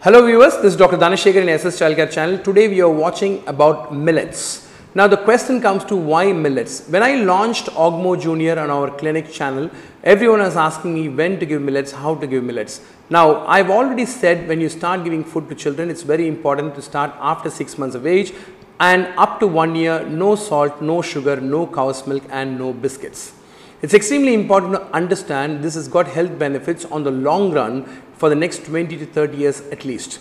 [0.00, 0.96] Hello viewers, this is Dr.
[0.96, 2.38] Dhanashekhar in SS Childcare channel.
[2.38, 4.70] Today we are watching about millets.
[4.94, 6.86] Now the question comes to why millets?
[6.86, 9.68] When I launched Ogmo Junior on our clinic channel,
[10.04, 12.80] everyone was asking me when to give millets, how to give millets.
[13.10, 16.82] Now I've already said when you start giving food to children, it's very important to
[16.82, 18.32] start after 6 months of age
[18.78, 23.32] and up to 1 year, no salt, no sugar, no cow's milk and no biscuits.
[23.80, 27.84] It's extremely important to understand this has got health benefits on the long run
[28.16, 30.18] for the next 20 to 30 years at least.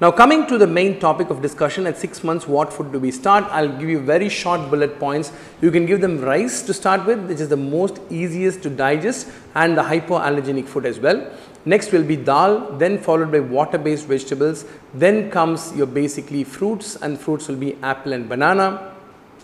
[0.00, 3.12] Now coming to the main topic of discussion at 6 months what food do we
[3.12, 5.30] start, I'll give you very short bullet points.
[5.60, 9.28] You can give them rice to start with which is the most easiest to digest
[9.54, 11.30] and the hypoallergenic food as well.
[11.64, 16.96] Next will be dal then followed by water based vegetables then comes your basically fruits
[16.96, 18.95] and fruits will be apple and banana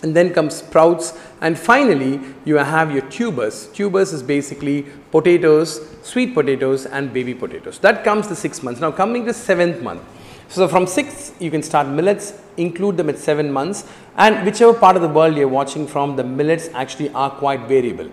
[0.02, 3.68] and then comes sprouts and finally you have your tubers.
[3.68, 7.78] Tubers is basically potatoes, sweet potatoes and baby potatoes.
[7.78, 8.80] That comes the 6 months.
[8.80, 10.02] Now coming to 7th month.
[10.48, 13.84] So from 6 you can start millets, include them at 7 months
[14.16, 17.60] and whichever part of the world you are watching from the millets actually are quite
[17.68, 18.10] variable.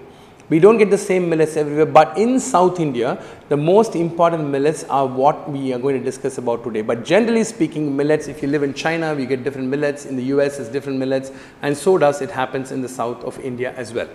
[0.50, 4.84] We don't get the same millets everywhere, but in South India, the most important millets
[4.86, 6.82] are what we are going to discuss about today.
[6.82, 10.08] But generally speaking, millets, if you live in China, we get different millets.
[10.08, 11.32] In the US, it's different millets.
[11.62, 14.10] And so does it happens in the south of India as well.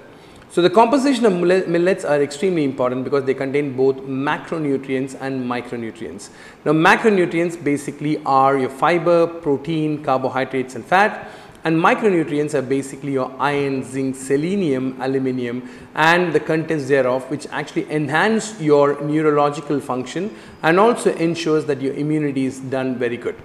[0.51, 6.31] So the composition of millets are extremely important because they contain both macronutrients and micronutrients.
[6.65, 11.29] Now macronutrients basically are your fiber, protein, carbohydrates and fat
[11.65, 17.91] and micronutrients are basically your iron, zinc, selenium, aluminium and the contents thereof which actually
[17.91, 23.37] enhance your neurological function and also ensures that your immunity is done very good.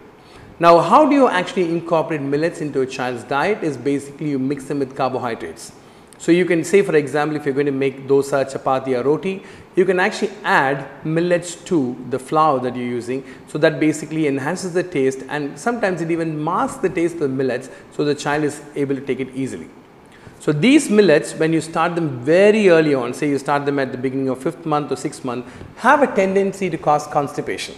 [0.59, 4.65] Now how do you actually incorporate millets into a child's diet is basically you mix
[4.65, 5.71] them with carbohydrates.
[6.19, 9.41] So you can say for example if you're going to make dosa, chapati or roti,
[9.75, 13.23] you can actually add millets to the flour that you're using.
[13.47, 17.29] So that basically enhances the taste and sometimes it even masks the taste of the
[17.29, 19.69] millets so the child is able to take it easily.
[20.41, 23.93] So these millets when you start them very early on, say you start them at
[23.93, 25.45] the beginning of 5th month or 6th month,
[25.77, 27.75] have a tendency to cause constipation.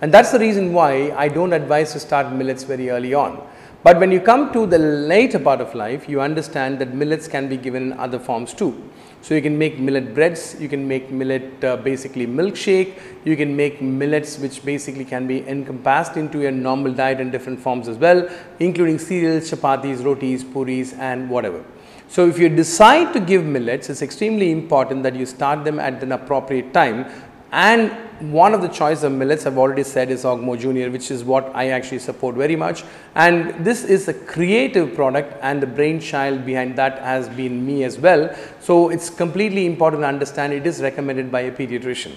[0.00, 3.44] And that's the reason why I don't advise to start millets very early on.
[3.82, 7.48] But when you come to the later part of life, you understand that millets can
[7.48, 8.90] be given in other forms too.
[9.22, 13.56] So you can make millet breads, you can make millet uh, basically milkshake, you can
[13.56, 17.96] make millets which basically can be encompassed into your normal diet in different forms as
[17.96, 21.64] well, including cereals, chapatis, rotis, puris and whatever.
[22.08, 26.02] So if you decide to give millets, it's extremely important that you start them at
[26.02, 27.06] an appropriate time
[27.52, 27.90] and
[28.32, 31.50] one of the choice of millets I've already said is Ogmo Junior which is what
[31.54, 32.84] I actually support very much
[33.14, 37.98] and this is a creative product and the brainchild behind that has been me as
[37.98, 38.34] well.
[38.60, 42.12] So it's completely important to understand it is recommended by a pediatrician.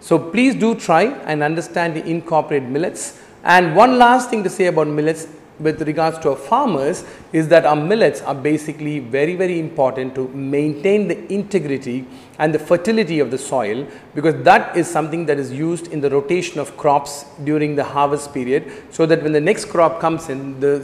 [0.00, 4.66] So please do try and understand the incorporate millets and one last thing to say
[4.66, 5.26] about millets
[5.62, 10.28] with regards to our farmers is that our millets are basically very very important to
[10.28, 12.06] maintain the integrity
[12.38, 16.10] and the fertility of the soil because that is something that is used in the
[16.10, 20.58] rotation of crops during the harvest period so that when the next crop comes in
[20.60, 20.76] the,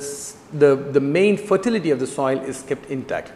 [0.53, 3.33] the, the main fertility of the soil is kept intact.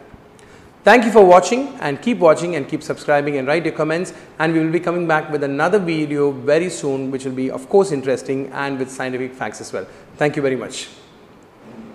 [0.83, 4.51] Thank you for watching and keep watching and keep subscribing and write your comments and
[4.51, 7.93] we will be coming back with another video very soon which will be of course
[7.93, 9.87] interesting and with scientific facts as well.
[10.17, 10.89] Thank you very much.